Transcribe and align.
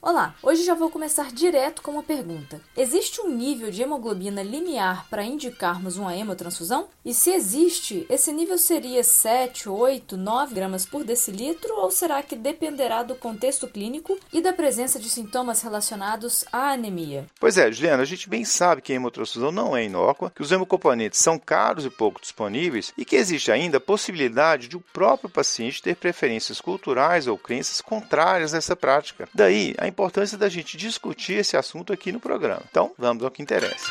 Olá, 0.00 0.32
hoje 0.44 0.62
já 0.62 0.74
vou 0.74 0.88
começar 0.88 1.32
direto 1.32 1.82
com 1.82 1.90
uma 1.90 2.04
pergunta. 2.04 2.60
Existe 2.76 3.20
um 3.20 3.28
nível 3.28 3.68
de 3.68 3.82
hemoglobina 3.82 4.44
limiar 4.44 5.08
para 5.10 5.24
indicarmos 5.24 5.96
uma 5.96 6.14
hemotransfusão? 6.14 6.86
E 7.04 7.12
se 7.12 7.32
existe, 7.32 8.06
esse 8.08 8.32
nível 8.32 8.56
seria 8.58 9.02
7, 9.02 9.68
8, 9.68 10.16
9 10.16 10.54
gramas 10.54 10.86
por 10.86 11.02
decilitro 11.02 11.74
ou 11.74 11.90
será 11.90 12.22
que 12.22 12.36
dependerá 12.36 13.02
do 13.02 13.16
contexto 13.16 13.66
clínico 13.66 14.16
e 14.32 14.40
da 14.40 14.52
presença 14.52 15.00
de 15.00 15.10
sintomas 15.10 15.62
relacionados 15.62 16.44
à 16.52 16.70
anemia? 16.70 17.26
Pois 17.40 17.58
é, 17.58 17.70
Juliana, 17.72 18.04
a 18.04 18.06
gente 18.06 18.28
bem 18.28 18.44
sabe 18.44 18.82
que 18.82 18.92
a 18.92 18.96
hemotransfusão 18.96 19.50
não 19.50 19.76
é 19.76 19.82
inócua, 19.84 20.30
que 20.32 20.42
os 20.42 20.52
hemocomponentes 20.52 21.18
são 21.18 21.40
caros 21.40 21.84
e 21.84 21.90
pouco 21.90 22.20
disponíveis 22.20 22.92
e 22.96 23.04
que 23.04 23.16
existe 23.16 23.50
ainda 23.50 23.78
a 23.78 23.80
possibilidade 23.80 24.68
de 24.68 24.76
o 24.76 24.80
próprio 24.92 25.28
paciente 25.28 25.82
ter 25.82 25.96
preferências 25.96 26.60
culturais 26.60 27.26
ou 27.26 27.36
crenças 27.36 27.80
contrárias 27.80 28.54
a 28.54 28.58
essa 28.58 28.76
prática. 28.76 29.28
Daí, 29.34 29.74
a 29.76 29.87
importância 29.88 30.38
da 30.38 30.48
gente 30.48 30.76
discutir 30.76 31.34
esse 31.34 31.56
assunto 31.56 31.92
aqui 31.92 32.12
no 32.12 32.20
programa. 32.20 32.62
Então, 32.70 32.92
vamos 32.98 33.24
ao 33.24 33.30
que 33.30 33.42
interessa. 33.42 33.90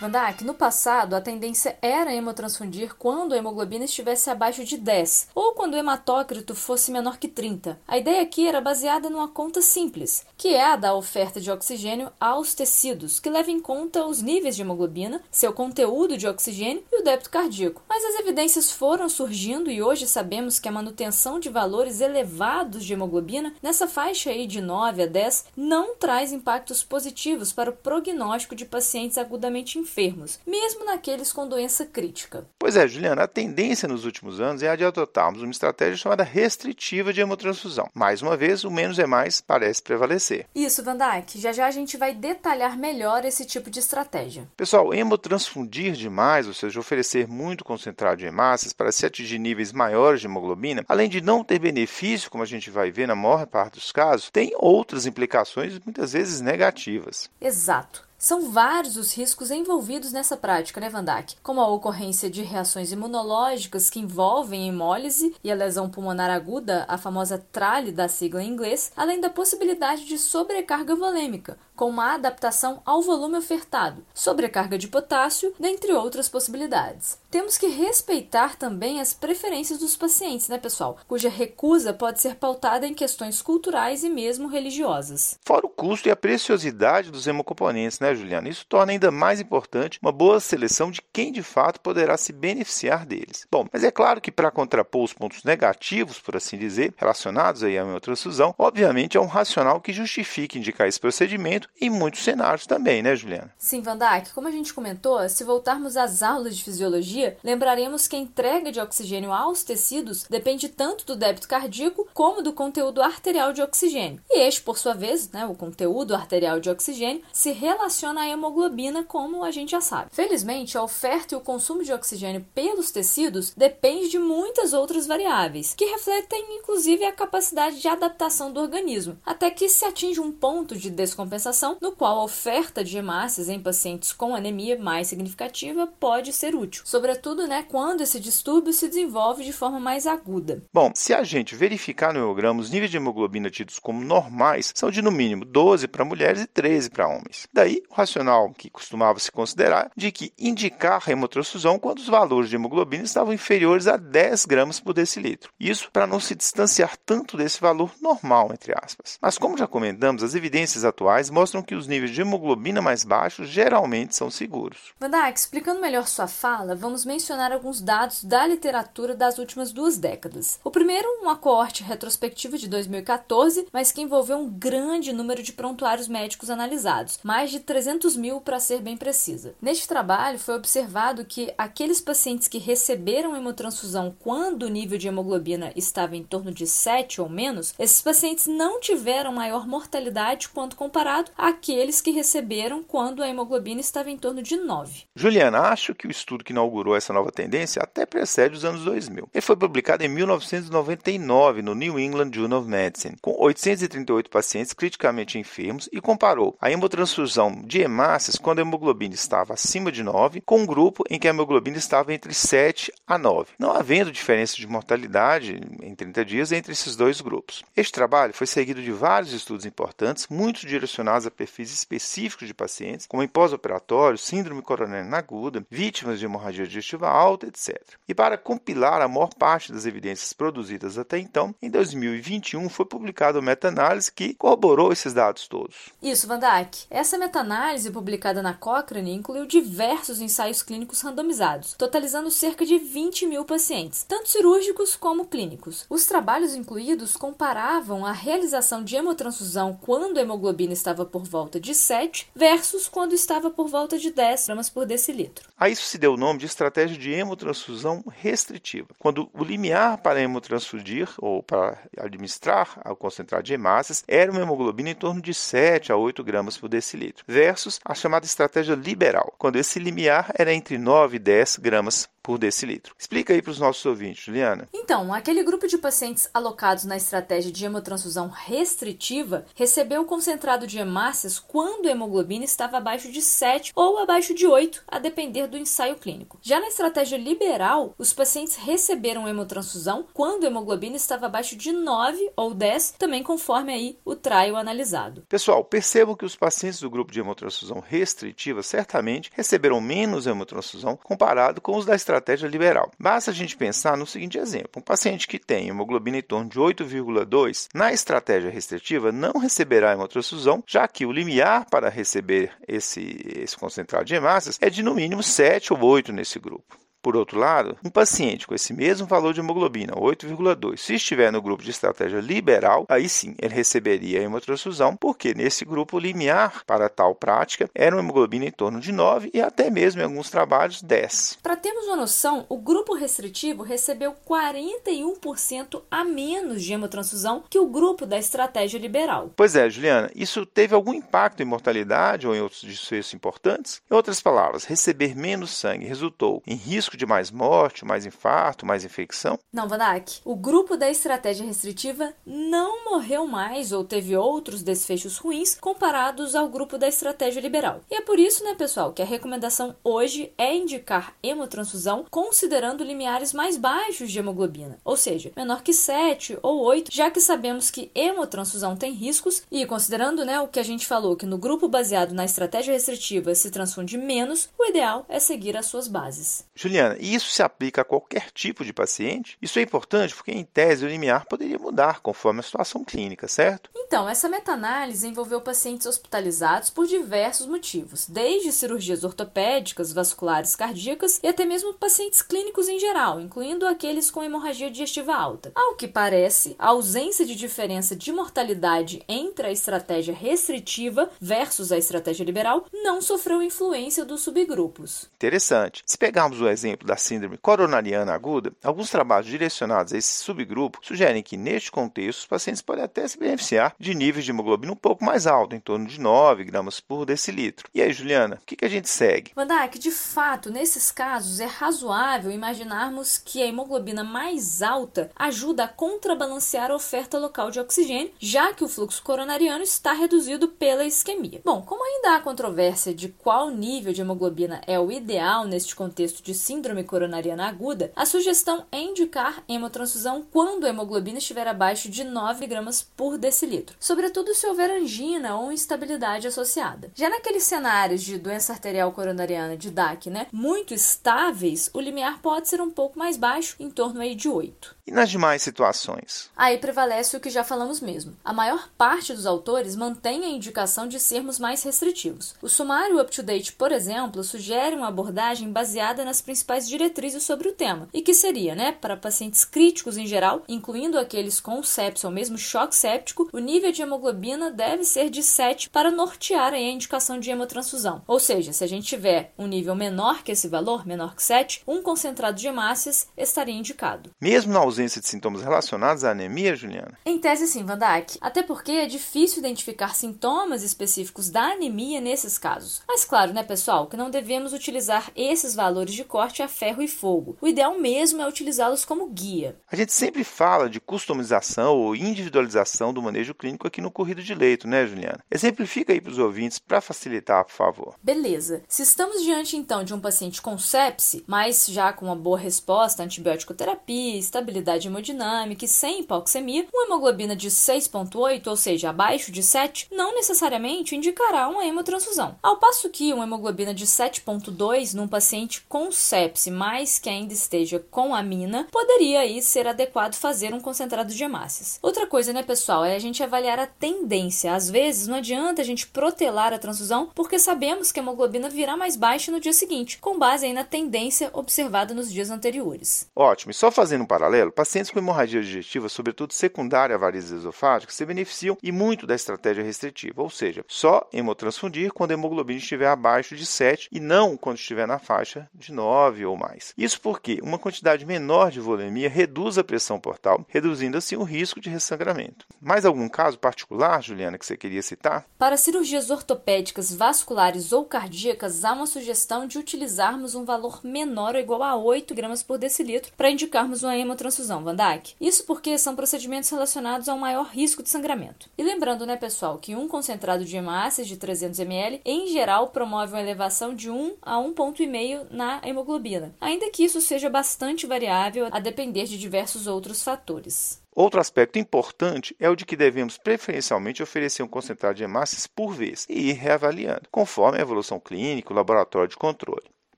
Vandak, 0.00 0.44
no 0.44 0.54
passado 0.54 1.14
a 1.14 1.20
tendência 1.20 1.78
era 1.80 2.12
hemotransfundir 2.12 2.96
quando 2.96 3.32
a 3.32 3.36
hemoglobina 3.36 3.84
estivesse 3.84 4.28
abaixo 4.28 4.64
de 4.64 4.76
10 4.76 5.28
ou 5.34 5.52
quando 5.52 5.74
o 5.74 5.76
hematócrito 5.76 6.52
fosse 6.54 6.90
menor 6.90 7.16
que 7.16 7.28
30. 7.28 7.78
A 7.86 7.96
ideia 7.96 8.20
aqui 8.20 8.46
era 8.46 8.60
baseada 8.60 9.08
numa 9.08 9.28
conta 9.28 9.62
simples, 9.62 10.26
que 10.36 10.48
é 10.48 10.64
a 10.64 10.76
da 10.76 10.94
oferta 10.94 11.40
de 11.40 11.50
oxigênio 11.50 12.10
aos 12.18 12.54
tecidos, 12.54 13.20
que 13.20 13.30
leva 13.30 13.52
em 13.52 13.60
conta 13.60 14.04
os 14.04 14.20
níveis 14.20 14.56
de 14.56 14.62
hemoglobina, 14.62 15.22
seu 15.30 15.52
conteúdo 15.52 16.18
de 16.18 16.26
oxigênio 16.26 16.82
e 16.92 17.00
o 17.00 17.04
débito 17.04 17.30
cardíaco. 17.30 17.82
Mas 17.88 18.04
as 18.04 18.18
evidências 18.18 18.72
foram 18.72 19.08
surgindo 19.08 19.70
e 19.70 19.80
hoje 19.80 20.08
sabemos 20.08 20.58
que 20.58 20.68
a 20.68 20.72
manutenção 20.72 21.38
de 21.38 21.48
valores 21.48 22.00
elevados 22.00 22.84
de 22.84 22.92
hemoglobina 22.92 23.54
nessa 23.62 23.86
faixa 23.86 24.30
aí 24.30 24.46
de 24.48 24.60
9 24.60 25.04
a 25.04 25.06
10 25.06 25.46
não 25.56 25.94
traz 25.94 26.32
impactos 26.32 26.82
positivos 26.82 27.52
para 27.52 27.70
o 27.70 27.76
prognóstico 27.76 28.56
de 28.56 28.64
pacientes 28.64 29.18
agudamente 29.18 29.83
enfermos, 29.84 30.40
mesmo 30.46 30.84
naqueles 30.84 31.32
com 31.32 31.46
doença 31.46 31.84
crítica. 31.84 32.46
Pois 32.58 32.76
é, 32.76 32.88
Juliana, 32.88 33.24
a 33.24 33.28
tendência 33.28 33.86
nos 33.86 34.04
últimos 34.04 34.40
anos 34.40 34.62
é 34.62 34.68
a 34.68 34.76
de 34.76 34.84
adotarmos 34.84 35.42
uma 35.42 35.50
estratégia 35.50 35.96
chamada 35.96 36.24
restritiva 36.24 37.12
de 37.12 37.20
hemotransfusão. 37.20 37.88
Mais 37.94 38.22
uma 38.22 38.36
vez, 38.36 38.64
o 38.64 38.70
menos 38.70 38.98
é 38.98 39.06
mais 39.06 39.40
parece 39.40 39.82
prevalecer. 39.82 40.46
Isso, 40.54 40.82
Van 40.82 40.96
Dijk. 40.96 41.38
Já 41.38 41.52
já 41.52 41.66
a 41.66 41.70
gente 41.70 41.96
vai 41.96 42.14
detalhar 42.14 42.76
melhor 42.78 43.24
esse 43.24 43.44
tipo 43.44 43.70
de 43.70 43.78
estratégia. 43.78 44.48
Pessoal, 44.56 44.94
hemotransfundir 44.94 45.92
demais, 45.92 46.46
ou 46.46 46.54
seja, 46.54 46.80
oferecer 46.80 47.28
muito 47.28 47.64
concentrado 47.64 48.16
de 48.16 48.26
hemácias 48.26 48.72
para 48.72 48.90
se 48.90 49.04
atingir 49.04 49.38
níveis 49.38 49.72
maiores 49.72 50.20
de 50.20 50.26
hemoglobina, 50.26 50.84
além 50.88 51.08
de 51.08 51.20
não 51.20 51.44
ter 51.44 51.58
benefício, 51.58 52.30
como 52.30 52.42
a 52.42 52.46
gente 52.46 52.70
vai 52.70 52.90
ver 52.90 53.06
na 53.06 53.14
maior 53.14 53.46
parte 53.46 53.74
dos 53.74 53.92
casos, 53.92 54.30
tem 54.30 54.52
outras 54.56 55.04
implicações 55.04 55.78
muitas 55.84 56.12
vezes 56.12 56.40
negativas. 56.40 57.30
Exato. 57.40 58.04
São 58.18 58.50
vários 58.50 58.96
os 58.96 59.12
riscos 59.12 59.50
envolvidos 59.50 60.12
nessa 60.12 60.36
prática, 60.36 60.80
né, 60.80 60.88
Vandak? 60.88 61.36
Como 61.42 61.60
a 61.60 61.68
ocorrência 61.68 62.30
de 62.30 62.42
reações 62.42 62.90
imunológicas 62.90 63.90
que 63.90 64.00
envolvem 64.00 64.68
hemólise 64.68 65.34
e 65.44 65.52
a 65.52 65.54
lesão 65.54 65.90
pulmonar 65.90 66.30
aguda, 66.30 66.84
a 66.88 66.96
famosa 66.96 67.44
trale 67.52 67.92
da 67.92 68.08
sigla 68.08 68.42
em 68.42 68.48
inglês, 68.48 68.92
além 68.96 69.20
da 69.20 69.28
possibilidade 69.28 70.06
de 70.06 70.16
sobrecarga 70.16 70.94
volêmica, 70.94 71.58
com 71.76 71.88
uma 71.88 72.14
adaptação 72.14 72.80
ao 72.84 73.02
volume 73.02 73.38
ofertado, 73.38 74.04
sobrecarga 74.14 74.78
de 74.78 74.88
potássio, 74.88 75.52
dentre 75.58 75.92
outras 75.92 76.28
possibilidades. 76.28 77.18
Temos 77.30 77.58
que 77.58 77.66
respeitar 77.66 78.56
também 78.56 79.00
as 79.00 79.12
preferências 79.12 79.78
dos 79.78 79.96
pacientes, 79.96 80.48
né, 80.48 80.56
pessoal? 80.58 80.98
Cuja 81.08 81.28
recusa 81.28 81.92
pode 81.92 82.20
ser 82.20 82.36
pautada 82.36 82.86
em 82.86 82.94
questões 82.94 83.42
culturais 83.42 84.04
e 84.04 84.08
mesmo 84.08 84.48
religiosas. 84.48 85.38
Fora 85.44 85.66
o 85.66 85.68
custo 85.68 86.08
e 86.08 86.12
a 86.12 86.16
preciosidade 86.16 87.10
dos 87.10 87.26
hemocomponentes, 87.26 87.98
né, 87.98 88.14
Juliana? 88.14 88.48
Isso 88.48 88.64
torna 88.68 88.92
ainda 88.92 89.10
mais 89.10 89.40
importante 89.40 89.98
uma 90.00 90.12
boa 90.12 90.38
seleção 90.38 90.90
de 90.90 91.02
quem 91.12 91.32
de 91.32 91.42
fato 91.42 91.80
poderá 91.80 92.16
se 92.16 92.32
beneficiar 92.32 93.04
deles. 93.04 93.46
Bom, 93.50 93.66
mas 93.72 93.82
é 93.82 93.90
claro 93.90 94.20
que 94.20 94.30
para 94.30 94.50
contrapor 94.50 95.04
os 95.04 95.12
pontos 95.12 95.42
negativos, 95.42 96.18
por 96.20 96.36
assim 96.36 96.56
dizer, 96.56 96.94
relacionados 96.96 97.62
aí 97.62 97.76
a 97.76 97.84
uma 97.84 98.00
transfusão, 98.00 98.54
obviamente 98.56 99.16
é 99.16 99.20
um 99.20 99.26
racional 99.26 99.80
que 99.80 99.92
justifique 99.92 100.58
indicar 100.58 100.86
esse 100.86 101.00
procedimento 101.00 101.63
em 101.80 101.90
muitos 101.90 102.22
cenários 102.22 102.66
também, 102.66 103.02
né, 103.02 103.16
Juliana? 103.16 103.52
Sim, 103.58 103.80
Van 103.80 103.98
como 104.34 104.48
a 104.48 104.50
gente 104.50 104.74
comentou, 104.74 105.26
se 105.28 105.44
voltarmos 105.44 105.96
às 105.96 106.22
aulas 106.22 106.56
de 106.56 106.62
fisiologia, 106.62 107.38
lembraremos 107.42 108.06
que 108.06 108.16
a 108.16 108.18
entrega 108.18 108.70
de 108.70 108.80
oxigênio 108.80 109.32
aos 109.32 109.62
tecidos 109.62 110.26
depende 110.28 110.68
tanto 110.68 111.06
do 111.06 111.16
débito 111.16 111.48
cardíaco 111.48 112.06
como 112.12 112.42
do 112.42 112.52
conteúdo 112.52 113.00
arterial 113.00 113.52
de 113.52 113.62
oxigênio. 113.62 114.20
E 114.28 114.40
este, 114.46 114.62
por 114.62 114.76
sua 114.76 114.94
vez, 114.94 115.30
né, 115.30 115.46
o 115.46 115.54
conteúdo 115.54 116.14
arterial 116.14 116.60
de 116.60 116.68
oxigênio, 116.68 117.22
se 117.32 117.50
relaciona 117.52 118.22
à 118.22 118.28
hemoglobina, 118.28 119.04
como 119.04 119.42
a 119.42 119.50
gente 119.50 119.70
já 119.70 119.80
sabe. 119.80 120.10
Felizmente, 120.12 120.76
a 120.76 120.82
oferta 120.82 121.34
e 121.34 121.38
o 121.38 121.40
consumo 121.40 121.82
de 121.82 121.92
oxigênio 121.92 122.44
pelos 122.54 122.90
tecidos 122.90 123.52
depende 123.56 124.08
de 124.08 124.18
muitas 124.18 124.72
outras 124.72 125.06
variáveis, 125.06 125.74
que 125.74 125.84
refletem 125.86 126.58
inclusive 126.58 127.04
a 127.04 127.12
capacidade 127.12 127.80
de 127.80 127.88
adaptação 127.88 128.52
do 128.52 128.60
organismo, 128.60 129.18
até 129.24 129.50
que 129.50 129.68
se 129.68 129.84
atinge 129.84 130.20
um 130.20 130.32
ponto 130.32 130.76
de 130.76 130.90
descompensação 130.90 131.53
no 131.80 131.92
qual 131.92 132.20
a 132.20 132.24
oferta 132.24 132.82
de 132.82 132.98
hemácias 132.98 133.48
em 133.48 133.60
pacientes 133.60 134.12
com 134.12 134.34
anemia 134.34 134.78
mais 134.78 135.08
significativa 135.08 135.86
pode 135.86 136.32
ser 136.32 136.54
útil, 136.54 136.82
sobretudo 136.84 137.46
né, 137.46 137.64
quando 137.68 138.00
esse 138.00 138.18
distúrbio 138.18 138.72
se 138.72 138.88
desenvolve 138.88 139.44
de 139.44 139.52
forma 139.52 139.78
mais 139.78 140.06
aguda. 140.06 140.62
Bom, 140.72 140.90
se 140.94 141.14
a 141.14 141.22
gente 141.22 141.54
verificar 141.54 142.12
no 142.12 142.20
hemograma, 142.20 142.60
os 142.60 142.70
níveis 142.70 142.90
de 142.90 142.96
hemoglobina 142.96 143.50
tidos 143.50 143.78
como 143.78 144.04
normais 144.04 144.72
são 144.74 144.90
de 144.90 145.00
no 145.00 145.10
mínimo 145.10 145.44
12 145.44 145.86
para 145.88 146.04
mulheres 146.04 146.42
e 146.42 146.46
13 146.46 146.90
para 146.90 147.08
homens. 147.08 147.46
Daí, 147.52 147.82
o 147.88 147.94
racional 147.94 148.52
que 148.52 148.70
costumava 148.70 149.18
se 149.18 149.30
considerar 149.30 149.90
de 149.96 150.10
que 150.10 150.32
indicar 150.38 151.08
hemotransfusão 151.08 151.78
quando 151.78 151.98
os 151.98 152.08
valores 152.08 152.50
de 152.50 152.56
hemoglobina 152.56 153.04
estavam 153.04 153.32
inferiores 153.32 153.86
a 153.86 153.96
10 153.96 154.46
gramas 154.46 154.80
por 154.80 154.92
decilitro. 154.92 155.50
Isso 155.58 155.90
para 155.92 156.06
não 156.06 156.18
se 156.18 156.34
distanciar 156.34 156.96
tanto 156.96 157.36
desse 157.36 157.60
valor 157.60 157.92
normal, 158.00 158.50
entre 158.52 158.72
aspas. 158.72 159.18
Mas 159.20 159.38
como 159.38 159.58
já 159.58 159.66
comentamos, 159.66 160.22
as 160.22 160.34
evidências 160.34 160.84
atuais 160.84 161.30
mostram 161.30 161.43
mostram 161.44 161.62
que 161.62 161.74
os 161.74 161.86
níveis 161.86 162.10
de 162.10 162.22
hemoglobina 162.22 162.80
mais 162.80 163.04
baixos 163.04 163.50
geralmente 163.50 164.16
são 164.16 164.30
seguros. 164.30 164.94
Vandak, 164.98 165.38
explicando 165.38 165.78
melhor 165.78 166.08
sua 166.08 166.26
fala, 166.26 166.74
vamos 166.74 167.04
mencionar 167.04 167.52
alguns 167.52 167.82
dados 167.82 168.24
da 168.24 168.46
literatura 168.46 169.14
das 169.14 169.36
últimas 169.36 169.70
duas 169.70 169.98
décadas. 169.98 170.58
O 170.64 170.70
primeiro, 170.70 171.06
uma 171.20 171.36
coorte 171.36 171.82
retrospectiva 171.82 172.56
de 172.56 172.66
2014, 172.66 173.66
mas 173.70 173.92
que 173.92 174.00
envolveu 174.00 174.38
um 174.38 174.48
grande 174.48 175.12
número 175.12 175.42
de 175.42 175.52
prontuários 175.52 176.08
médicos 176.08 176.48
analisados, 176.48 177.18
mais 177.22 177.50
de 177.50 177.60
300 177.60 178.16
mil 178.16 178.40
para 178.40 178.58
ser 178.58 178.80
bem 178.80 178.96
precisa. 178.96 179.54
Neste 179.60 179.86
trabalho, 179.86 180.38
foi 180.38 180.54
observado 180.54 181.26
que 181.26 181.52
aqueles 181.58 182.00
pacientes 182.00 182.48
que 182.48 182.56
receberam 182.56 183.36
hemotransfusão 183.36 184.16
quando 184.18 184.62
o 184.62 184.70
nível 184.70 184.96
de 184.96 185.08
hemoglobina 185.08 185.74
estava 185.76 186.16
em 186.16 186.24
torno 186.24 186.50
de 186.50 186.66
7 186.66 187.20
ou 187.20 187.28
menos, 187.28 187.74
esses 187.78 188.00
pacientes 188.00 188.46
não 188.46 188.80
tiveram 188.80 189.30
maior 189.30 189.66
mortalidade 189.66 190.48
quando 190.48 190.74
comparado 190.74 191.33
aqueles 191.36 192.00
que 192.00 192.10
receberam 192.10 192.82
quando 192.82 193.22
a 193.22 193.28
hemoglobina 193.28 193.80
estava 193.80 194.10
em 194.10 194.16
torno 194.16 194.42
de 194.42 194.56
9. 194.56 195.04
Juliana, 195.14 195.60
acho 195.60 195.94
que 195.94 196.06
o 196.06 196.10
estudo 196.10 196.44
que 196.44 196.52
inaugurou 196.52 196.96
essa 196.96 197.12
nova 197.12 197.30
tendência 197.30 197.82
até 197.82 198.06
precede 198.06 198.56
os 198.56 198.64
anos 198.64 198.84
2000. 198.84 199.28
Ele 199.32 199.40
foi 199.40 199.56
publicado 199.56 200.04
em 200.04 200.08
1999 200.08 201.62
no 201.62 201.74
New 201.74 201.98
England 201.98 202.30
Journal 202.32 202.60
of 202.60 202.68
Medicine, 202.68 203.16
com 203.20 203.34
838 203.38 204.30
pacientes 204.30 204.72
criticamente 204.72 205.38
enfermos 205.38 205.88
e 205.92 206.00
comparou 206.00 206.56
a 206.60 206.70
hemotransfusão 206.70 207.62
de 207.64 207.80
hemácias 207.80 208.36
quando 208.36 208.58
a 208.58 208.62
hemoglobina 208.62 209.14
estava 209.14 209.54
acima 209.54 209.90
de 209.90 210.02
9 210.02 210.40
com 210.40 210.60
um 210.60 210.66
grupo 210.66 211.04
em 211.10 211.18
que 211.18 211.26
a 211.26 211.30
hemoglobina 211.30 211.76
estava 211.76 212.12
entre 212.12 212.32
7 212.32 212.92
a 213.06 213.18
9, 213.18 213.52
não 213.58 213.72
havendo 213.72 214.12
diferença 214.12 214.56
de 214.56 214.66
mortalidade 214.66 215.60
em 215.82 215.94
30 215.94 216.24
dias 216.24 216.52
entre 216.52 216.72
esses 216.72 216.96
dois 216.96 217.20
grupos. 217.20 217.62
Este 217.76 217.92
trabalho 217.92 218.32
foi 218.32 218.46
seguido 218.46 218.82
de 218.82 218.92
vários 218.92 219.32
estudos 219.32 219.66
importantes, 219.66 220.28
muitos 220.28 220.62
direcionados 220.62 221.23
a 221.26 221.30
perfis 221.30 221.72
específicos 221.72 222.46
de 222.46 222.54
pacientes, 222.54 223.06
como 223.06 223.22
em 223.22 223.28
pós-operatório, 223.28 224.18
síndrome 224.18 224.62
coronariana 224.62 225.18
aguda, 225.18 225.64
vítimas 225.70 226.18
de 226.18 226.24
hemorragia 226.24 226.66
digestiva 226.66 227.08
alta, 227.08 227.46
etc. 227.46 227.76
E 228.08 228.14
para 228.14 228.38
compilar 228.38 229.00
a 229.00 229.08
maior 229.08 229.32
parte 229.34 229.72
das 229.72 229.86
evidências 229.86 230.32
produzidas 230.32 230.98
até 230.98 231.18
então, 231.18 231.54
em 231.60 231.70
2021 231.70 232.68
foi 232.68 232.86
publicada 232.86 233.38
uma 233.38 233.46
meta-análise 233.46 234.10
que 234.10 234.34
corroborou 234.34 234.92
esses 234.92 235.14
dados 235.14 235.46
todos. 235.46 235.90
Isso, 236.02 236.26
Van 236.26 236.38
Dijk. 236.38 236.86
Essa 236.90 237.16
meta-análise 237.16 237.90
publicada 237.90 238.42
na 238.42 238.54
Cochrane 238.54 239.14
incluiu 239.14 239.46
diversos 239.46 240.20
ensaios 240.20 240.62
clínicos 240.62 241.00
randomizados, 241.00 241.74
totalizando 241.74 242.30
cerca 242.30 242.66
de 242.66 242.78
20 242.78 243.26
mil 243.26 243.44
pacientes, 243.44 244.02
tanto 244.02 244.30
cirúrgicos 244.30 244.96
como 244.96 245.26
clínicos. 245.26 245.86
Os 245.88 246.06
trabalhos 246.06 246.54
incluídos 246.54 247.16
comparavam 247.16 248.04
a 248.04 248.12
realização 248.12 248.82
de 248.82 248.96
hemotransfusão 248.96 249.78
quando 249.80 250.18
a 250.18 250.22
hemoglobina 250.22 250.72
estava 250.72 251.04
por 251.14 251.22
volta 251.22 251.60
de 251.60 251.76
7 251.76 252.28
versus 252.34 252.88
quando 252.88 253.14
estava 253.14 253.48
por 253.48 253.68
volta 253.68 253.96
de 253.96 254.10
10 254.10 254.46
gramas 254.48 254.68
por 254.68 254.84
decilitro. 254.84 255.48
A 255.56 255.68
isso 255.68 255.84
se 255.84 255.96
deu 255.96 256.14
o 256.14 256.16
nome 256.16 256.40
de 256.40 256.46
estratégia 256.46 256.98
de 256.98 257.12
hemotransfusão 257.12 258.02
restritiva, 258.10 258.88
quando 258.98 259.30
o 259.32 259.44
limiar 259.44 259.98
para 259.98 260.20
hemotransfundir 260.20 261.08
ou 261.18 261.40
para 261.40 261.78
administrar 261.96 262.80
o 262.84 262.96
concentrado 262.96 263.44
de 263.44 263.54
hemácias 263.54 264.02
era 264.08 264.32
uma 264.32 264.40
hemoglobina 264.40 264.90
em 264.90 264.94
torno 264.96 265.22
de 265.22 265.32
7 265.32 265.92
a 265.92 265.96
8 265.96 266.24
gramas 266.24 266.58
por 266.58 266.68
decilitro, 266.68 267.24
versus 267.28 267.78
a 267.84 267.94
chamada 267.94 268.26
estratégia 268.26 268.74
liberal, 268.74 269.32
quando 269.38 269.54
esse 269.54 269.78
limiar 269.78 270.32
era 270.36 270.52
entre 270.52 270.76
9 270.78 271.14
e 271.14 271.20
10 271.20 271.58
gramas 271.58 272.08
por 272.24 272.38
decilitro. 272.38 272.94
Explica 272.98 273.34
aí 273.34 273.42
para 273.42 273.50
os 273.50 273.58
nossos 273.58 273.84
ouvintes, 273.84 274.24
Juliana. 274.24 274.66
Então, 274.72 275.12
aquele 275.12 275.44
grupo 275.44 275.68
de 275.68 275.76
pacientes 275.76 276.28
alocados 276.32 276.86
na 276.86 276.96
estratégia 276.96 277.52
de 277.52 277.64
hemotransfusão 277.66 278.28
restritiva 278.28 279.44
recebeu 279.54 280.00
o 280.00 280.06
concentrado 280.06 280.66
de 280.66 280.78
hemácias 280.78 281.03
quando 281.46 281.86
a 281.86 281.90
hemoglobina 281.90 282.44
estava 282.44 282.78
abaixo 282.78 283.10
de 283.10 283.20
7 283.20 283.72
ou 283.74 283.98
abaixo 283.98 284.34
de 284.34 284.46
8, 284.46 284.84
a 284.88 284.98
depender 284.98 285.46
do 285.46 285.58
ensaio 285.58 285.96
clínico. 285.96 286.38
Já 286.40 286.60
na 286.60 286.68
estratégia 286.68 287.18
liberal, 287.18 287.94
os 287.98 288.12
pacientes 288.12 288.56
receberam 288.56 289.28
hemotransfusão 289.28 290.06
quando 290.14 290.44
a 290.44 290.46
hemoglobina 290.46 290.96
estava 290.96 291.26
abaixo 291.26 291.56
de 291.56 291.72
9 291.72 292.32
ou 292.36 292.54
10, 292.54 292.92
também 292.98 293.22
conforme 293.22 293.72
aí 293.72 293.98
o 294.04 294.14
trial 294.14 294.56
analisado. 294.56 295.24
Pessoal, 295.28 295.62
percebam 295.64 296.14
que 296.14 296.24
os 296.24 296.36
pacientes 296.36 296.80
do 296.80 296.90
grupo 296.90 297.12
de 297.12 297.20
hemotransfusão 297.20 297.80
restritiva 297.80 298.62
certamente 298.62 299.30
receberam 299.34 299.80
menos 299.80 300.26
hemotransfusão 300.26 300.96
comparado 301.02 301.60
com 301.60 301.76
os 301.76 301.84
da 301.84 301.94
estratégia 301.94 302.48
liberal. 302.48 302.90
Basta 302.98 303.30
a 303.30 303.34
gente 303.34 303.56
pensar 303.56 303.96
no 303.96 304.06
seguinte 304.06 304.38
exemplo: 304.38 304.70
um 304.76 304.80
paciente 304.80 305.28
que 305.28 305.38
tem 305.38 305.68
hemoglobina 305.68 306.18
em 306.18 306.22
torno 306.22 306.48
de 306.48 306.58
8,2 306.58 307.68
na 307.74 307.92
estratégia 307.92 308.50
restritiva 308.50 309.12
não 309.12 309.32
receberá 309.32 309.92
hemotransfusão, 309.92 310.62
já 310.66 310.86
que 310.94 311.04
o 311.04 311.12
limiar 311.12 311.66
para 311.68 311.90
receber 311.90 312.52
esse, 312.68 313.20
esse 313.36 313.56
concentrado 313.56 314.04
de 314.04 314.14
hemácias 314.14 314.56
é 314.62 314.70
de 314.70 314.80
no 314.80 314.94
mínimo 314.94 315.24
7 315.24 315.72
ou 315.72 315.84
8 315.84 316.12
nesse 316.12 316.38
grupo. 316.38 316.83
Por 317.04 317.16
outro 317.16 317.38
lado, 317.38 317.76
um 317.84 317.90
paciente 317.90 318.46
com 318.46 318.54
esse 318.54 318.72
mesmo 318.72 319.06
valor 319.06 319.34
de 319.34 319.40
hemoglobina, 319.40 319.92
8,2, 319.92 320.78
se 320.78 320.94
estiver 320.94 321.30
no 321.30 321.42
grupo 321.42 321.62
de 321.62 321.68
estratégia 321.68 322.18
liberal, 322.18 322.86
aí 322.88 323.10
sim 323.10 323.34
ele 323.38 323.54
receberia 323.54 324.20
a 324.20 324.22
hemotransfusão, 324.22 324.96
porque 324.96 325.34
nesse 325.34 325.66
grupo 325.66 325.98
limiar 325.98 326.64
para 326.64 326.88
tal 326.88 327.14
prática 327.14 327.68
era 327.74 327.94
uma 327.94 328.00
hemoglobina 328.00 328.46
em 328.46 328.50
torno 328.50 328.80
de 328.80 328.90
9 328.90 329.30
e 329.34 329.42
até 329.42 329.68
mesmo 329.68 330.00
em 330.00 330.04
alguns 330.04 330.30
trabalhos 330.30 330.80
10. 330.80 331.40
Para 331.42 331.56
termos 331.56 331.84
uma 331.84 331.96
noção, 331.96 332.46
o 332.48 332.56
grupo 332.56 332.94
restritivo 332.94 333.62
recebeu 333.62 334.14
41% 334.26 335.82
a 335.90 336.04
menos 336.04 336.62
de 336.62 336.72
hemotransfusão 336.72 337.44
que 337.50 337.58
o 337.58 337.66
grupo 337.66 338.06
da 338.06 338.16
estratégia 338.16 338.78
liberal. 338.78 339.30
Pois 339.36 339.54
é, 339.54 339.68
Juliana, 339.68 340.10
isso 340.16 340.46
teve 340.46 340.74
algum 340.74 340.94
impacto 340.94 341.42
em 341.42 341.46
mortalidade 341.46 342.26
ou 342.26 342.34
em 342.34 342.40
outros 342.40 342.64
desfechos 342.64 343.12
importantes? 343.12 343.82
Em 343.90 343.94
outras 343.94 344.22
palavras, 344.22 344.64
receber 344.64 345.14
menos 345.14 345.50
sangue 345.50 345.84
resultou 345.84 346.42
em 346.46 346.54
risco 346.54 346.93
risco 346.94 346.96
de 346.96 347.06
mais 347.06 347.30
morte, 347.30 347.84
mais 347.84 348.06
infarto, 348.06 348.64
mais 348.64 348.84
infecção? 348.84 349.38
Não, 349.52 349.68
Vanak. 349.68 350.20
O 350.24 350.34
grupo 350.34 350.76
da 350.76 350.88
estratégia 350.88 351.44
restritiva 351.44 352.14
não 352.24 352.84
morreu 352.84 353.26
mais 353.26 353.72
ou 353.72 353.84
teve 353.84 354.16
outros 354.16 354.62
desfechos 354.62 355.18
ruins 355.18 355.56
comparados 355.60 356.34
ao 356.34 356.48
grupo 356.48 356.78
da 356.78 356.88
estratégia 356.88 357.40
liberal. 357.40 357.80
E 357.90 357.96
é 357.96 358.00
por 358.00 358.18
isso, 358.18 358.44
né, 358.44 358.54
pessoal, 358.54 358.92
que 358.92 359.02
a 359.02 359.04
recomendação 359.04 359.74
hoje 359.82 360.32
é 360.38 360.54
indicar 360.54 361.14
hemotransfusão 361.22 362.06
considerando 362.10 362.84
limiares 362.84 363.32
mais 363.32 363.56
baixos 363.56 364.10
de 364.10 364.18
hemoglobina, 364.18 364.78
ou 364.84 364.96
seja, 364.96 365.32
menor 365.36 365.62
que 365.62 365.72
7 365.72 366.38
ou 366.42 366.62
8, 366.62 366.90
já 366.92 367.10
que 367.10 367.20
sabemos 367.20 367.70
que 367.70 367.90
hemotransfusão 367.94 368.76
tem 368.76 368.92
riscos 368.92 369.42
e 369.50 369.66
considerando, 369.66 370.24
né, 370.24 370.40
o 370.40 370.48
que 370.48 370.60
a 370.60 370.64
gente 370.64 370.86
falou 370.86 371.16
que 371.16 371.26
no 371.26 371.38
grupo 371.38 371.68
baseado 371.68 372.14
na 372.14 372.24
estratégia 372.24 372.72
restritiva 372.72 373.34
se 373.34 373.50
transfunde 373.50 373.98
menos, 373.98 374.48
o 374.58 374.64
ideal 374.66 375.04
é 375.08 375.18
seguir 375.18 375.56
as 375.56 375.66
suas 375.66 375.88
bases. 375.88 376.44
Juliana, 376.54 376.83
e 377.00 377.14
isso 377.14 377.30
se 377.30 377.42
aplica 377.42 377.82
a 377.82 377.84
qualquer 377.84 378.30
tipo 378.30 378.64
de 378.64 378.72
paciente? 378.72 379.36
Isso 379.40 379.58
é 379.58 379.62
importante 379.62 380.14
porque, 380.14 380.32
em 380.32 380.44
tese, 380.44 380.84
o 380.84 380.88
limiar 380.88 381.26
poderia 381.26 381.58
mudar 381.58 382.00
conforme 382.00 382.40
a 382.40 382.42
situação 382.42 382.84
clínica, 382.84 383.28
certo? 383.28 383.70
Então, 383.74 384.08
essa 384.08 384.28
meta-análise 384.28 385.06
envolveu 385.06 385.40
pacientes 385.40 385.86
hospitalizados 385.86 386.70
por 386.70 386.86
diversos 386.86 387.46
motivos, 387.46 388.06
desde 388.08 388.52
cirurgias 388.52 389.04
ortopédicas, 389.04 389.92
vasculares, 389.92 390.56
cardíacas 390.56 391.20
e 391.22 391.28
até 391.28 391.44
mesmo 391.44 391.74
pacientes 391.74 392.22
clínicos 392.22 392.68
em 392.68 392.78
geral, 392.78 393.20
incluindo 393.20 393.66
aqueles 393.66 394.10
com 394.10 394.22
hemorragia 394.22 394.70
digestiva 394.70 395.14
alta. 395.14 395.52
Ao 395.54 395.74
que 395.74 395.86
parece, 395.86 396.56
a 396.58 396.68
ausência 396.68 397.24
de 397.24 397.34
diferença 397.34 397.94
de 397.94 398.10
mortalidade 398.12 399.02
entre 399.08 399.46
a 399.46 399.52
estratégia 399.52 400.14
restritiva 400.14 401.10
versus 401.20 401.70
a 401.70 401.78
estratégia 401.78 402.24
liberal 402.24 402.66
não 402.72 403.00
sofreu 403.00 403.42
influência 403.42 404.04
dos 404.04 404.22
subgrupos. 404.22 405.08
Interessante. 405.14 405.82
Se 405.86 405.96
pegarmos 405.96 406.40
o 406.40 406.48
exemplo 406.48 406.73
exemplo, 406.74 406.86
da 406.86 406.96
síndrome 406.96 407.38
coronariana 407.38 408.12
aguda, 408.12 408.52
alguns 408.62 408.90
trabalhos 408.90 409.26
direcionados 409.26 409.92
a 409.92 409.98
esse 409.98 410.12
subgrupo 410.22 410.80
sugerem 410.82 411.22
que, 411.22 411.36
neste 411.36 411.70
contexto, 411.70 412.20
os 412.20 412.26
pacientes 412.26 412.62
podem 412.62 412.84
até 412.84 413.06
se 413.06 413.18
beneficiar 413.18 413.74
de 413.78 413.94
níveis 413.94 414.24
de 414.24 414.30
hemoglobina 414.30 414.72
um 414.72 414.76
pouco 414.76 415.04
mais 415.04 415.26
altos, 415.26 415.56
em 415.56 415.60
torno 415.60 415.86
de 415.86 416.00
9 416.00 416.44
gramas 416.44 416.80
por 416.80 417.06
decilitro. 417.06 417.68
E 417.74 417.80
aí, 417.80 417.92
Juliana, 417.92 418.38
o 418.42 418.46
que, 418.46 418.56
que 418.56 418.64
a 418.64 418.68
gente 418.68 418.88
segue? 418.88 419.32
Vandak, 419.34 419.78
de 419.78 419.90
fato, 419.90 420.50
nesses 420.50 420.90
casos 420.90 421.40
é 421.40 421.46
razoável 421.46 422.30
imaginarmos 422.30 423.18
que 423.18 423.42
a 423.42 423.46
hemoglobina 423.46 424.02
mais 424.02 424.62
alta 424.62 425.10
ajuda 425.16 425.64
a 425.64 425.68
contrabalancear 425.68 426.70
a 426.70 426.74
oferta 426.74 427.18
local 427.18 427.50
de 427.50 427.60
oxigênio, 427.60 428.12
já 428.18 428.52
que 428.52 428.64
o 428.64 428.68
fluxo 428.68 429.02
coronariano 429.02 429.62
está 429.62 429.92
reduzido 429.92 430.48
pela 430.48 430.84
isquemia. 430.84 431.40
Bom, 431.44 431.62
como 431.62 431.84
ainda 431.84 432.16
há 432.16 432.20
controvérsia 432.20 432.94
de 432.94 433.08
qual 433.08 433.50
nível 433.50 433.92
de 433.92 434.00
hemoglobina 434.00 434.60
é 434.66 434.78
o 434.78 434.90
ideal 434.90 435.44
neste 435.44 435.74
contexto 435.74 436.22
de 436.22 436.34
síndrome 436.34 436.63
síndrome 436.64 436.82
coronariana 436.82 437.46
aguda, 437.46 437.92
a 437.94 438.06
sugestão 438.06 438.64
é 438.72 438.80
indicar 438.80 439.44
hemotransfusão 439.46 440.24
quando 440.32 440.64
a 440.64 440.70
hemoglobina 440.70 441.18
estiver 441.18 441.46
abaixo 441.46 441.90
de 441.90 442.04
9 442.04 442.46
gramas 442.46 442.82
por 442.96 443.18
decilitro, 443.18 443.76
sobretudo 443.78 444.34
se 444.34 444.46
houver 444.46 444.70
angina 444.70 445.36
ou 445.36 445.52
instabilidade 445.52 446.26
associada. 446.26 446.90
Já 446.94 447.10
naqueles 447.10 447.42
cenários 447.44 448.02
de 448.02 448.16
doença 448.16 448.54
arterial 448.54 448.90
coronariana 448.92 449.58
de 449.58 449.70
DAC, 449.70 450.08
né, 450.08 450.26
muito 450.32 450.72
estáveis, 450.72 451.68
o 451.74 451.80
limiar 451.80 452.20
pode 452.22 452.48
ser 452.48 452.62
um 452.62 452.70
pouco 452.70 452.98
mais 452.98 453.18
baixo, 453.18 453.56
em 453.60 453.68
torno 453.68 454.00
aí 454.00 454.14
de 454.14 454.30
8. 454.30 454.73
E 454.86 454.92
nas 454.92 455.08
demais 455.08 455.40
situações? 455.40 456.28
Aí 456.36 456.58
prevalece 456.58 457.16
o 457.16 457.20
que 457.20 457.30
já 457.30 457.42
falamos 457.42 457.80
mesmo. 457.80 458.14
A 458.22 458.34
maior 458.34 458.68
parte 458.76 459.14
dos 459.14 459.24
autores 459.24 459.74
mantém 459.74 460.24
a 460.24 460.28
indicação 460.28 460.86
de 460.86 461.00
sermos 461.00 461.38
mais 461.38 461.62
restritivos. 461.62 462.34
O 462.42 462.50
sumário 462.50 463.00
UpToDate, 463.00 463.54
por 463.54 463.72
exemplo, 463.72 464.22
sugere 464.22 464.76
uma 464.76 464.88
abordagem 464.88 465.50
baseada 465.50 466.04
nas 466.04 466.20
principais 466.20 466.68
diretrizes 466.68 467.22
sobre 467.22 467.48
o 467.48 467.52
tema, 467.52 467.88
e 467.94 468.02
que 468.02 468.12
seria, 468.12 468.54
né, 468.54 468.72
para 468.72 468.94
pacientes 468.94 469.42
críticos 469.42 469.96
em 469.96 470.06
geral, 470.06 470.42
incluindo 470.46 470.98
aqueles 470.98 471.40
com 471.40 471.62
sepsis 471.62 472.04
ou 472.04 472.10
mesmo 472.10 472.36
choque 472.36 472.76
séptico, 472.76 473.30
o 473.32 473.38
nível 473.38 473.72
de 473.72 473.80
hemoglobina 473.80 474.50
deve 474.50 474.84
ser 474.84 475.08
de 475.08 475.22
7 475.22 475.70
para 475.70 475.90
nortear 475.90 476.52
a 476.52 476.58
indicação 476.58 477.18
de 477.18 477.30
hemotransfusão. 477.30 478.02
Ou 478.06 478.20
seja, 478.20 478.52
se 478.52 478.62
a 478.62 478.66
gente 478.66 478.86
tiver 478.86 479.32
um 479.38 479.46
nível 479.46 479.74
menor 479.74 480.22
que 480.22 480.32
esse 480.32 480.46
valor, 480.46 480.86
menor 480.86 481.14
que 481.14 481.22
7, 481.22 481.62
um 481.66 481.80
concentrado 481.80 482.36
de 482.36 482.46
hemácias 482.46 483.08
estaria 483.16 483.54
indicado. 483.54 484.10
Mesmo 484.20 484.52
na 484.52 484.73
ausência 484.74 485.00
de 485.00 485.06
sintomas 485.06 485.42
relacionados 485.42 486.04
à 486.04 486.10
anemia, 486.10 486.56
Juliana? 486.56 486.98
Em 487.06 487.18
tese, 487.18 487.46
sim, 487.46 487.64
Van 487.64 487.78
Dijk. 487.78 488.18
Até 488.20 488.42
porque 488.42 488.72
é 488.72 488.86
difícil 488.86 489.38
identificar 489.38 489.94
sintomas 489.94 490.62
específicos 490.62 491.30
da 491.30 491.52
anemia 491.52 492.00
nesses 492.00 492.36
casos. 492.36 492.82
Mas 492.88 493.04
claro, 493.04 493.32
né, 493.32 493.44
pessoal, 493.44 493.86
que 493.86 493.96
não 493.96 494.10
devemos 494.10 494.52
utilizar 494.52 495.12
esses 495.14 495.54
valores 495.54 495.94
de 495.94 496.02
corte 496.02 496.42
a 496.42 496.48
ferro 496.48 496.82
e 496.82 496.88
fogo. 496.88 497.36
O 497.40 497.46
ideal 497.46 497.78
mesmo 497.78 498.20
é 498.20 498.28
utilizá-los 498.28 498.84
como 498.84 499.08
guia. 499.08 499.56
A 499.70 499.76
gente 499.76 499.92
sempre 499.92 500.24
fala 500.24 500.68
de 500.68 500.80
customização 500.80 501.76
ou 501.76 501.94
individualização 501.94 502.92
do 502.92 503.02
manejo 503.02 503.34
clínico 503.34 503.68
aqui 503.68 503.80
no 503.80 503.90
corrido 503.90 504.22
de 504.22 504.34
leito, 504.34 504.66
né, 504.66 504.86
Juliana? 504.86 505.20
Exemplifica 505.30 505.92
aí 505.92 506.00
para 506.00 506.12
os 506.12 506.18
ouvintes 506.18 506.58
para 506.58 506.80
facilitar, 506.80 507.44
por 507.44 507.52
favor. 507.52 507.94
Beleza. 508.02 508.62
Se 508.68 508.82
estamos 508.82 509.22
diante 509.22 509.56
então 509.56 509.84
de 509.84 509.94
um 509.94 510.00
paciente 510.00 510.42
com 510.42 510.58
sepse, 510.58 511.22
mas 511.26 511.66
já 511.66 511.92
com 511.92 512.06
uma 512.06 512.16
boa 512.16 512.38
resposta 512.38 513.02
à 513.02 513.04
antibiótico 513.06 513.54
terapia, 513.54 514.18
estabilidade 514.18 514.63
estabilidade 514.64 514.88
hemodinâmica 514.88 515.64
e 515.64 515.68
sem 515.68 516.00
hipoxemia, 516.00 516.66
uma 516.72 516.86
hemoglobina 516.86 517.36
de 517.36 517.50
6,8, 517.50 518.46
ou 518.46 518.56
seja, 518.56 518.90
abaixo 518.90 519.30
de 519.30 519.42
7, 519.42 519.88
não 519.92 520.14
necessariamente 520.14 520.96
indicará 520.96 521.48
uma 521.48 521.64
hemotransfusão. 521.64 522.36
Ao 522.42 522.56
passo 522.56 522.88
que 522.88 523.12
uma 523.12 523.24
hemoglobina 523.24 523.74
de 523.74 523.86
7,2 523.86 524.94
num 524.94 525.06
paciente 525.06 525.64
com 525.68 525.92
sepse, 525.92 526.50
mas 526.50 526.98
que 526.98 527.10
ainda 527.10 527.32
esteja 527.32 527.84
com 527.90 528.14
amina, 528.14 528.66
poderia 528.70 529.20
aí 529.20 529.42
ser 529.42 529.66
adequado 529.66 530.14
fazer 530.14 530.54
um 530.54 530.60
concentrado 530.60 531.12
de 531.12 531.22
hemácias. 531.22 531.78
Outra 531.82 532.06
coisa, 532.06 532.32
né, 532.32 532.42
pessoal, 532.42 532.84
é 532.84 532.96
a 532.96 532.98
gente 532.98 533.22
avaliar 533.22 533.58
a 533.58 533.66
tendência. 533.66 534.54
Às 534.54 534.70
vezes, 534.70 535.06
não 535.06 535.16
adianta 535.16 535.60
a 535.60 535.64
gente 535.64 535.86
protelar 535.86 536.52
a 536.52 536.58
transfusão 536.58 537.10
porque 537.14 537.38
sabemos 537.38 537.92
que 537.92 538.00
a 538.00 538.02
hemoglobina 538.02 538.48
virá 538.48 538.76
mais 538.76 538.96
baixa 538.96 539.30
no 539.30 539.40
dia 539.40 539.52
seguinte, 539.52 539.98
com 539.98 540.18
base 540.18 540.46
aí 540.46 540.52
na 540.52 540.64
tendência 540.64 541.30
observada 541.32 541.92
nos 541.92 542.10
dias 542.10 542.30
anteriores. 542.30 543.08
Ótimo. 543.14 543.50
E 543.50 543.54
só 543.54 543.70
fazendo 543.70 544.02
um 544.02 544.06
paralelo, 544.06 544.53
pacientes 544.54 544.90
com 544.90 544.98
hemorragia 544.98 545.42
digestiva, 545.42 545.88
sobretudo 545.88 546.32
secundária 546.32 546.94
a 546.94 546.98
varizes 546.98 547.32
esofágicas, 547.32 547.94
se 547.94 548.06
beneficiam 548.06 548.56
e 548.62 548.70
muito 548.70 549.06
da 549.06 549.14
estratégia 549.14 549.64
restritiva, 549.64 550.22
ou 550.22 550.30
seja, 550.30 550.64
só 550.68 551.08
hemotransfundir 551.12 551.92
quando 551.92 552.12
a 552.12 552.14
hemoglobina 552.14 552.58
estiver 552.58 552.88
abaixo 552.88 553.36
de 553.36 553.44
7 553.44 553.88
e 553.90 554.00
não 554.00 554.36
quando 554.36 554.58
estiver 554.58 554.86
na 554.86 554.98
faixa 554.98 555.48
de 555.52 555.72
9 555.72 556.24
ou 556.24 556.36
mais. 556.36 556.72
Isso 556.78 557.00
porque 557.00 557.40
uma 557.42 557.58
quantidade 557.58 558.06
menor 558.06 558.50
de 558.50 558.60
volemia 558.60 559.08
reduz 559.08 559.58
a 559.58 559.64
pressão 559.64 559.98
portal, 559.98 560.44
reduzindo 560.48 560.96
assim 560.96 561.16
o 561.16 561.22
risco 561.22 561.60
de 561.60 561.70
ressangramento. 561.70 562.46
Mais 562.60 562.84
algum 562.84 563.08
caso 563.08 563.38
particular, 563.38 564.02
Juliana, 564.02 564.38
que 564.38 564.46
você 564.46 564.56
queria 564.56 564.82
citar? 564.82 565.26
Para 565.38 565.56
cirurgias 565.56 566.10
ortopédicas, 566.10 566.94
vasculares 566.94 567.72
ou 567.72 567.84
cardíacas, 567.84 568.64
há 568.64 568.72
uma 568.72 568.86
sugestão 568.86 569.46
de 569.46 569.58
utilizarmos 569.58 570.34
um 570.34 570.44
valor 570.44 570.80
menor 570.84 571.34
ou 571.34 571.40
igual 571.40 571.62
a 571.62 571.76
8 571.76 572.14
gramas 572.14 572.42
por 572.42 572.58
decilitro 572.58 573.12
para 573.16 573.30
indicarmos 573.30 573.82
uma 573.82 573.96
hemotransfusão, 573.96 574.43
Van 574.48 574.74
Dijk. 574.76 575.14
Isso 575.20 575.44
porque 575.44 575.78
são 575.78 575.96
procedimentos 575.96 576.50
relacionados 576.50 577.08
a 577.08 577.14
um 577.14 577.18
maior 577.18 577.46
risco 577.46 577.82
de 577.82 577.88
sangramento. 577.88 578.48
E 578.56 578.62
lembrando, 578.62 579.06
né, 579.06 579.16
pessoal, 579.16 579.58
que 579.58 579.74
um 579.74 579.88
concentrado 579.88 580.44
de 580.44 580.56
hemácias 580.56 581.06
de 581.06 581.16
300 581.16 581.60
ml, 581.60 582.00
em 582.04 582.28
geral, 582.28 582.68
promove 582.68 583.12
uma 583.12 583.20
elevação 583.20 583.74
de 583.74 583.90
1 583.90 584.16
a 584.22 584.36
1,5 584.36 585.26
na 585.30 585.60
hemoglobina, 585.64 586.34
ainda 586.40 586.70
que 586.70 586.84
isso 586.84 587.00
seja 587.00 587.30
bastante 587.30 587.86
variável 587.86 588.48
a 588.50 588.60
depender 588.60 589.04
de 589.04 589.18
diversos 589.18 589.66
outros 589.66 590.02
fatores. 590.02 590.82
Outro 590.94 591.20
aspecto 591.20 591.58
importante 591.58 592.36
é 592.38 592.48
o 592.48 592.54
de 592.54 592.64
que 592.64 592.76
devemos 592.76 593.18
preferencialmente 593.18 594.02
oferecer 594.02 594.44
um 594.44 594.48
concentrado 594.48 594.94
de 594.94 595.02
hemácias 595.02 595.46
por 595.46 595.72
vez 595.72 596.06
e 596.08 596.30
ir 596.30 596.34
reavaliando, 596.34 597.08
conforme 597.10 597.58
a 597.58 597.62
evolução 597.62 597.98
clínica 597.98 598.52
e 598.52 598.54
o 598.54 598.56
laboratório 598.56 599.08
de 599.08 599.16
controle. 599.16 599.74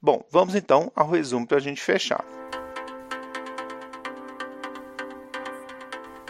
Bom, 0.01 0.25
vamos 0.31 0.55
então 0.55 0.91
ao 0.95 1.11
resumo 1.11 1.47
para 1.47 1.59
a 1.59 1.61
gente 1.61 1.83
fechar. 1.83 2.25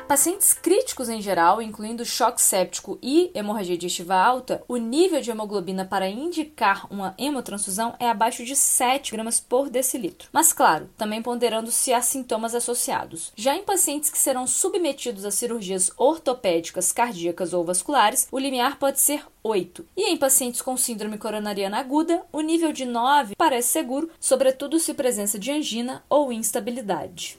Pacientes 0.07 0.55
críticos 0.55 1.09
em 1.09 1.21
geral, 1.21 1.61
incluindo 1.61 2.05
choque 2.05 2.41
séptico 2.41 2.97
e 3.03 3.29
hemorragia 3.35 3.77
digestiva 3.77 4.15
alta, 4.15 4.63
o 4.69 4.77
nível 4.77 5.21
de 5.21 5.33
hemoglobina 5.33 5.85
para 5.85 6.09
indicar 6.09 6.87
uma 6.93 7.13
hemotransfusão 7.19 7.93
é 7.99 8.09
abaixo 8.09 8.45
de 8.45 8.55
7 8.55 9.11
gramas 9.11 9.41
por 9.41 9.69
decilitro. 9.69 10.29
Mas, 10.33 10.53
claro, 10.53 10.89
também 10.97 11.21
ponderando 11.21 11.73
se 11.73 11.93
há 11.93 12.01
sintomas 12.01 12.55
associados. 12.55 13.33
Já 13.35 13.57
em 13.57 13.65
pacientes 13.65 14.09
que 14.09 14.17
serão 14.17 14.47
submetidos 14.47 15.25
a 15.25 15.33
cirurgias 15.33 15.91
ortopédicas, 15.97 16.93
cardíacas 16.93 17.53
ou 17.53 17.65
vasculares, 17.65 18.29
o 18.31 18.39
limiar 18.39 18.79
pode 18.79 19.01
ser 19.01 19.27
8. 19.43 19.85
E 19.97 20.13
em 20.13 20.17
pacientes 20.17 20.63
com 20.63 20.77
síndrome 20.77 21.19
coronariana 21.19 21.79
aguda, 21.79 22.23
o 22.33 22.41
nível 22.43 22.73
de 22.73 22.85
9 22.85 23.35
parece 23.37 23.71
seguro, 23.71 24.09
sobretudo 24.21 24.79
se 24.79 24.95
presença 24.95 25.37
de 25.37 25.51
angina 25.51 26.05
ou 26.09 26.33
instabilidade. 26.33 27.39